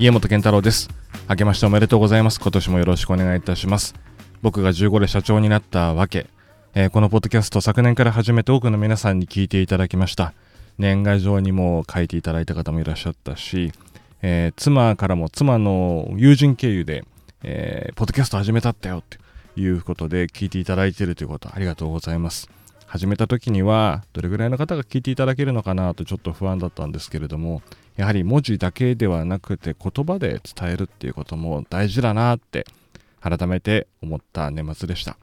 [0.00, 0.88] 家本健太郎です。
[1.28, 2.40] 明けましておめでとうございます。
[2.40, 3.94] 今年もよろしくお願いいたします。
[4.40, 6.26] 僕が15で社長になったわけ、
[6.74, 10.32] えー、このポッドキャスト昨年から始めて多くの皆さんに聞いていただきました。
[10.78, 13.72] 年賀状にも書いていただいた方もいらっしゃったし、
[14.22, 17.04] えー、妻からも妻の友人経由で、
[17.42, 19.18] えー、ポッドキャスト始めたったよって
[19.60, 22.48] いうことで聞いていただいているということありがとうございます。
[22.90, 27.62] 始めた時にはどれぐらいの方が聞いていただけるのかなとちょっと不安だったんですけれども
[27.94, 32.66] やはり文字だけではなくて言葉で伝えるっていうことも大事だなって
[33.20, 35.16] 改めて思った年末でした。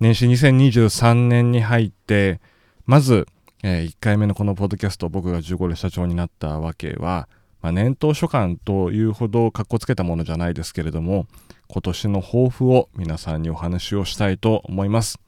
[0.00, 2.40] 年始2023年に入って
[2.86, 3.28] まず、
[3.62, 7.28] えー、1回目のこのポッドキャスト僕が15で社長になったわけは、
[7.62, 11.28] まあ、年頭書簡というほどかっこつけたものじゃないですけれども
[11.68, 15.20] 今年の抱負を皆さんにお話をしたいと思います。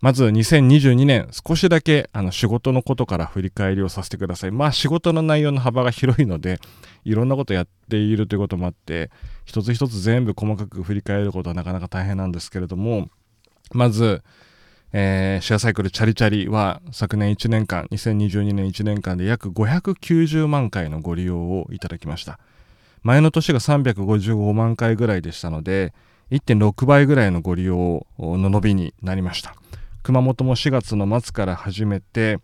[0.00, 4.50] まず2022年少しだけあの仕事のことから振り返りをさせてください。
[4.50, 6.60] まあ仕事の内容の幅が広いので
[7.04, 9.10] いろんなことやっているということもあって
[9.44, 13.08] 一つ一つ全部細かく振り返ることはなかなか大変なんですけれども
[13.72, 14.22] まず、
[14.92, 22.38] えー、シェアサイクルチャリチャリは昨年1年間2022年1年間で約590万回のご利用をいただきました。
[23.02, 25.94] 前の年が355万回ぐらいでしたので
[26.32, 29.54] 1.6倍ぐらいのご利用の伸びになりました。
[30.06, 32.38] 熊本も4月の末から始めて、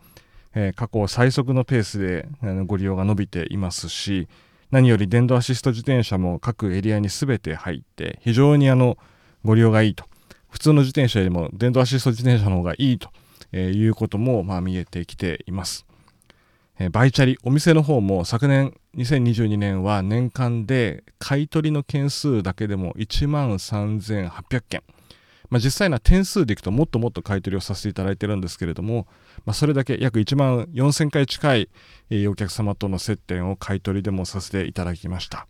[0.53, 2.27] えー、過去最速のペースで
[2.67, 4.27] ご利用が伸びていますし
[4.73, 8.99] 何より電動アシスト自転車も各エリアに全て入って非常にあの
[9.45, 10.07] ご利用がいいと。
[10.51, 13.11] 普通の自転車よりも電動アシスト自転車の方がいいと、
[13.53, 15.87] えー、いうこともまあ見えてきています、
[16.81, 24.83] えー、バイチャリお店の方も昨年2022年は年間で買い取りの件数だけでも1万3800件。
[25.53, 29.07] まあ、実際な点数でいくともっともっと買い取りをさせていただいてるんですけれども、
[29.45, 31.69] まあ、それだけ約1万4000回近い、
[32.09, 35.47] えお客様との接点を買い取りでもさせていただきました。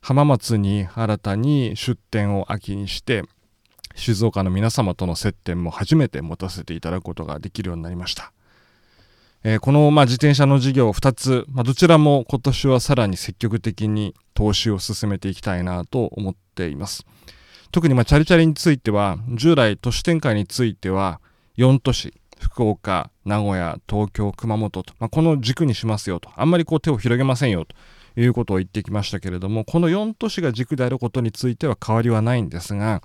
[0.00, 3.24] 浜松に新たに出店を秋にして
[3.96, 8.32] 静岡の皆様との接点も初めて持たせていただくことができるようになりました、
[9.44, 17.04] えー、この、まあ、自転車の事業2つ、まあ、どちらも今年はさらに積極的に投資を進めていきたいなと思っています。
[17.72, 21.22] 特にまチャリチャリについては従来都市展開については
[21.56, 26.28] 4都市福岡名古屋東京熊本と、まあ、この軸にしますよと。
[26.36, 33.02] あんまりこう手を広げませんよということを言ってきましたけれどもこの4都市が軸であることについては変わりはないんですが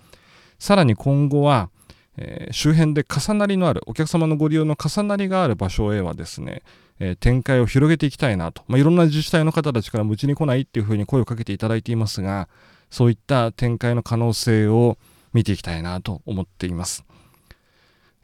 [0.59, 1.69] さらに今後は、
[2.17, 6.61] えー、周辺で重なりのあるお客様のご利用の重なりがある場所へはですね、
[6.99, 12.49] えー、展開を広げていきたいなと、まあ、いろんな自治体の方たちからうちに来ないっていうふうに声をかけていただいていますが
[12.89, 14.97] そういった展開の可能性を
[15.33, 17.03] 見ていきたいなと思っています。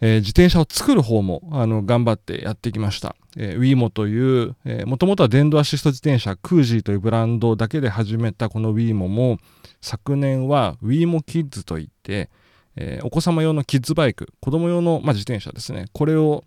[0.02, 3.16] えー、自転車を作る方もあの頑張ってやってきました。
[3.38, 9.38] えー、WeMo という、えもともとは電動アシスト自転車クージーというブランドだけで始めたこの WeMo も
[9.82, 12.30] 昨年は WeMo Kids といって、
[12.76, 16.44] えー、お子様用のキッズバイク子供用の、まあ、自転車ですねこれを、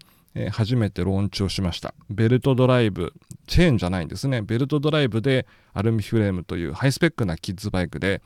[0.50, 1.94] 初めてローンチをしました。
[2.10, 3.12] ベルトドライブ
[3.46, 4.42] チェーンじゃないんですね。
[4.42, 8.22] ベルトドライブでアルミフレームというハイスペックなキッズバイクで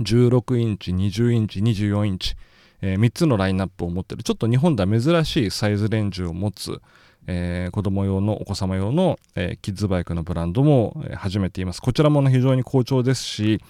[0.00, 2.34] 16インチ20インチ24インチ、
[2.80, 4.22] えー、3つのラインナップを持ってる。
[4.22, 6.80] ちょっと日本では珍しいサイズレンジを持つ、
[7.26, 11.82] えー、子供用のお子様用の、えー、キッズバイクのブランドも、えー、始めています。
[11.82, 13.60] こちらも、ね、非常に好調ですし、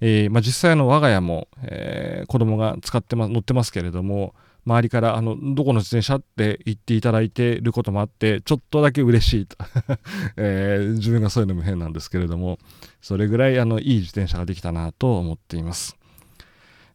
[0.00, 4.34] えーまあ、実際の我が家も、えー、子供が使ってま乗ってますけれども
[4.64, 9.56] 周りからあのどこの自転車って言っていただいてることもあってちょっとだけ嬉しいと、
[10.36, 12.58] えー、自分がそういうのも変なんですけれども
[13.00, 15.96] それぐらいあのいい自転車ができたなと思っています、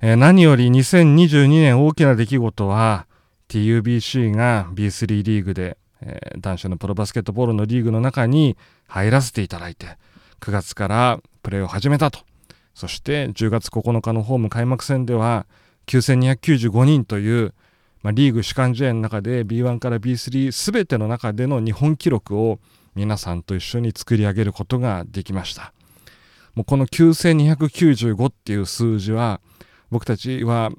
[0.01, 3.05] えー、何より2022年大きな出来事は
[3.49, 8.55] TUBC が B3 リーグで、えー、男子のプロバスケットボールのリーグの中に
[8.87, 9.97] 入らせていただいて
[10.39, 12.19] 9月からプレーを始めたと。
[12.77, 15.47] そして10月9日のホーム開幕戦では
[15.87, 17.53] 9295人という、
[18.03, 22.59] まあ、リーグ主幹試合の中で B1 から B3 全ての中での日本記録を
[22.95, 25.73] 皆さんと一緒に作り上げることができました。
[26.55, 29.39] もうこの9295っていう数字は
[29.91, 30.71] 僕たちは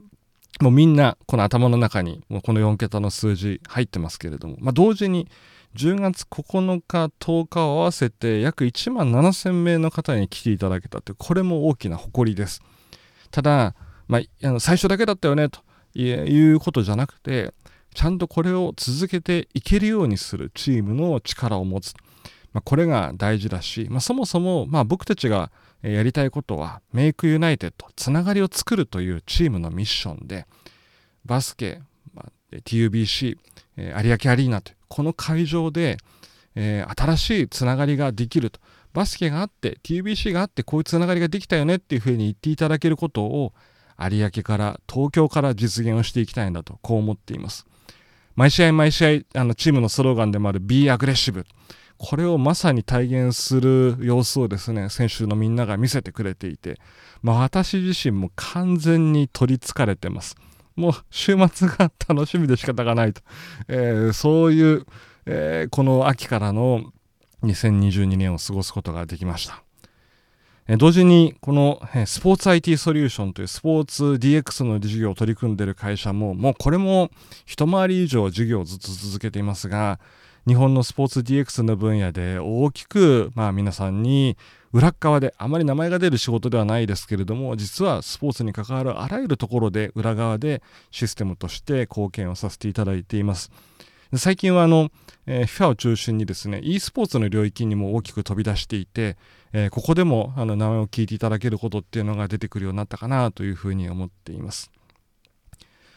[0.61, 5.29] もうみんなこの頭の中にもうこの4桁の数字入ってますけれども、まあ、同時に
[5.77, 12.61] 10月9日10日を合わせて約1万7000名の方に来ていただけたってこれも大きな誇りです。
[13.31, 13.77] ただ
[14.09, 15.61] まあ、最初だけだったよねと
[15.95, 17.53] いうことじゃなくて
[17.95, 21.95] ちゃんとこれを続けていけるようにするチームの力を持つ、
[22.53, 25.51] まあ、これが大事だし、まあ、そもそもま僕たちが
[25.83, 30.47] やりたいことはメイクユナイテッドつながりを作るというチームのミッションで
[31.25, 31.81] バスケ、
[32.15, 33.37] まあ、TUBC
[33.77, 35.99] 有明アリーナというこの会場で、
[36.55, 38.59] えー、新しいつながりができると、
[38.93, 43.53] バスケがあって TUBC があってこういうつながりができたよねっていうふうに言っていただけることを
[44.01, 47.67] 有明から東京から実現をしていきたいんだとこう思っています。
[48.37, 51.45] 毎試合毎試合あのチームのスローガンでもある Be Aggressive
[51.99, 56.79] これをまさに体現する様子をですね選手のみんなが見せてくれていて、
[57.23, 60.37] まあ、私自身も完全に取りつかれてます。
[60.77, 63.21] もう週末が楽しみで仕方がないと、
[63.67, 64.87] えー、そういう、
[65.27, 66.93] えー、この秋からの
[67.43, 69.65] 2022年を過ごすことができました。
[70.77, 77.11] 同時にこのスポーツ IT ソリューションというスポーツ DX の事業を取り組んでいる会社ももうこれも
[77.47, 79.99] 一回り以上事業をずっと続けていますが
[80.47, 84.37] 日本のスポーツ DX の分野で大きく、まあ、皆さんに
[84.75, 93.51] 裏側であまり名前が出る仕事ではないですけれども実はスポーツに関わるあらゆるところで裏側でシステムとして貢献をさせていただいています。
[94.17, 94.91] 最近はあの、
[95.27, 99.19] えー、FIFA を中心にですね e スポーツの領域にも大きく飛び出していて、
[99.53, 104.71] えー、ここでもあの名前を聞いていただけることっていうのが出てくるようになったかなというふうに思っています、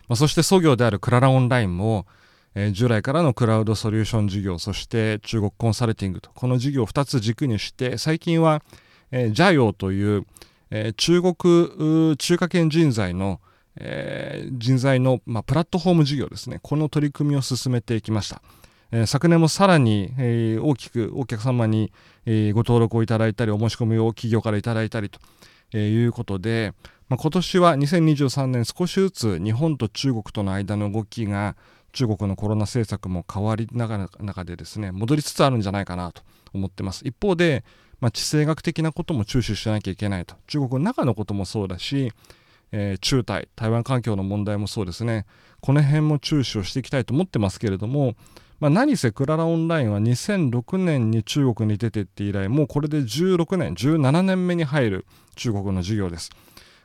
[0.09, 2.05] まあ、そして創業であるクララオンラインも、
[2.53, 8.61] えー、従来からのクラウドソリューション事業そして中国コンサルティングとこの事業を2つ軸にして最近は、
[9.11, 10.25] えー、ジャヨという、
[10.69, 13.39] え、中国中華圏人材の
[13.77, 16.59] えー、人材の、まあ、プラットフォーム事業ですね。
[16.61, 18.41] この取り組みを進めていきました、
[18.91, 21.91] え、昨年もさらに、え、大きくお客様に、
[22.25, 25.19] えご登録をいただいたりお申し込みを企業からいただいたりと、
[25.73, 26.73] えいうことで、
[27.11, 31.57] まあ、今年は2023年少しずつ日本と中国との間の動きが
[31.91, 36.21] 中国のコロナ政策も変わりながら中でですね戻りつつあるんじゃないかなと
[36.53, 37.03] 思ってます。
[37.05, 37.65] 一方で、
[37.99, 40.35] まあ、地政学的なことも注視しなきゃいけないと。
[40.47, 42.13] 中国の中のこともそうだし
[42.71, 45.25] えー、中台台湾環境の問題もそうですね。
[45.61, 48.15] この辺も注視をしていきたいと思ってますけれども、
[48.59, 56.29] まあ、何せクララオンラインは2006年に中国に出てって以来もうこれで16年17年目に入る中国の事業です。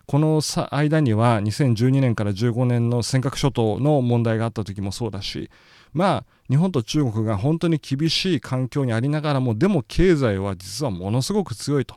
[0.06, 0.40] この
[0.70, 5.50] 間には2012年から15年の尖閣諸島の問題があった時もそうだし
[5.92, 11.96] まあ日本と中国が本当に厳しい環境にありながらもでも経済は実はものすごく強いと。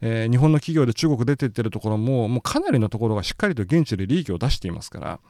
[0.00, 5.20] えー、日本の企業で中国出てってるところももうかなりのところがしっかりと現地で利益を出していますから、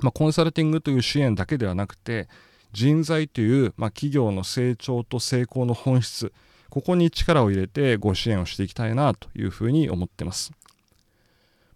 [0.00, 2.28] まあ、コンサルティングという支援だけではなくて
[2.72, 6.32] 人材という、まあ、企業の成長と成功の本質
[6.68, 10.52] ここに力を入れてご支援をしていきたいなというふうに思ってます。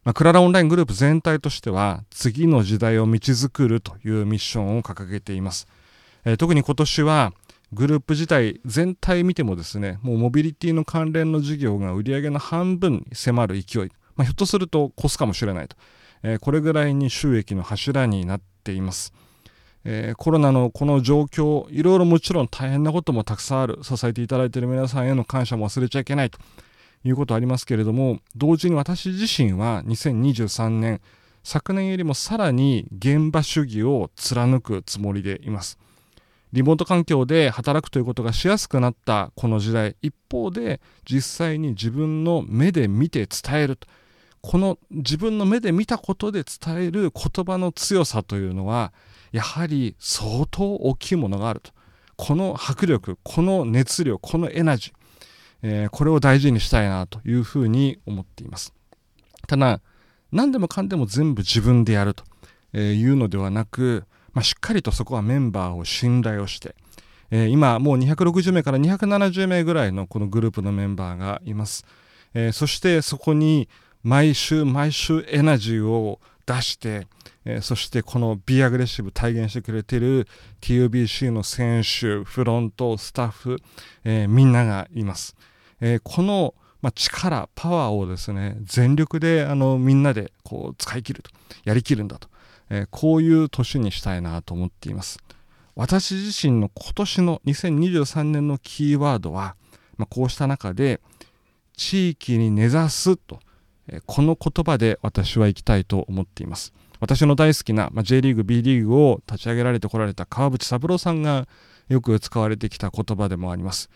[0.04, 5.66] まあ、クララオンライングループ全体としては次の時代を道づくるというミッションを掲げています。
[6.24, 7.32] えー、特に今年は
[7.74, 15.76] グループ自体全体見てもですねもうモビリティの関連の事業が売上の半分に迫る勢い、まあ、ひょっとすると越すかもしれないと、
[16.22, 19.12] えー、これぐらいに収益の柱になっています、
[19.84, 23.78] えー、コロナのこの状況いろいろもちろん大変なこともたくさんある。
[23.82, 26.38] 支えていただいている皆さんへの感謝も忘れちゃいけないと。
[27.06, 31.02] いうことありますけれども同時に私自身は2023年
[31.42, 35.78] 昨年よりもさらに現場主義を貫くつもりでいます。
[36.54, 39.96] リモート環境で働くということがしやすくなったこの時代。
[40.02, 43.88] 一方で実際に自分の目で見て伝えると。
[44.40, 48.92] この自分の目で見たことで伝える言葉の強さというのは
[49.32, 51.72] やはり相当大きいものがあると。
[52.14, 54.94] この迫力この熱量このエナジー、
[55.62, 58.72] えー、これを大事にしたいなというふうに思っています。
[59.48, 59.80] ただ
[60.30, 62.22] 何でもかんでも全部自分でやると
[62.78, 66.74] いうのではなくまあ、しっかりとそこはメンバーを信頼をして、
[67.30, 71.86] えー、今もう260名から270名ぐらいのこのグループのメンバーがいます、
[72.34, 73.68] えー、そしてそこに
[74.02, 77.06] 毎週毎週エナジーを出して、
[77.44, 80.28] えー、そしてこの B アグレッシブ体現してくれている
[80.60, 83.56] TUBC の選手フロントスタッフ、
[84.04, 85.36] えー、みんながいます、
[85.80, 91.30] えー、このまあ、力パワーをですね全力であのみんなでこう使い切ると
[91.64, 92.28] やりきるんだと。
[92.74, 95.20] えー、こういう年にしたいなと思っています。
[95.76, 99.54] 私自身の今年の2023年のキーワードは、
[99.96, 101.00] まあ、こうした中で
[101.76, 103.38] 地域に根ざすと、
[103.88, 106.72] えー、この言葉で私は行きたいと思っています。
[106.98, 111.46] 私の大好きな、まあ、J リーグ B リーグを立ち上げられてこられた川淵三郎さんが
[111.88, 113.90] よく使われてきた言葉でもあります、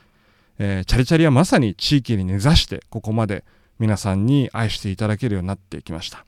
[0.59, 3.45] えー、チャリチャリはまさに地域に根ざしてここまで
[3.79, 6.28] 皆さんに愛していただけるようになってきました。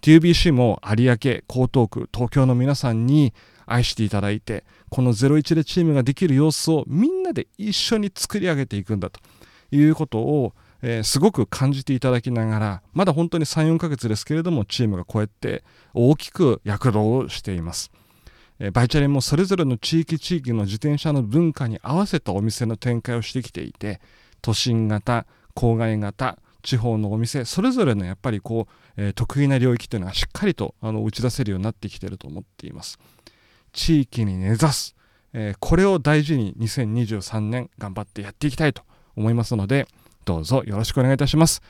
[0.00, 3.34] TUBC も有明、江東区、東京の皆さんに
[3.66, 9.20] 愛していただいて、この01でチームができる様子をみんなで一緒に作り上げていくんだと
[9.70, 17.90] いうことを、えー、すごく感じていただきながら、まだ本当に3、4ヶ月ですけれども、チームがこうやって大きく躍動をしています。
[18.72, 24.00] バイチャレもそれぞれの地域地域の自転車の文化に合わせたお店の展開をしてきていて、
[24.42, 32.98] 都心型郊外型地方のお店それぞれのやっぱりこう、えー、得意な領域というのはしっかりとあの打ち出せるようになってきてると思っています。
[33.72, 34.96] 地域に根ざす、
[35.32, 38.82] えー、これを大事に2023年頑張ってやっていきたいと
[39.16, 39.86] 思いますので
[40.24, 41.62] どうぞよろしくお願いいたします。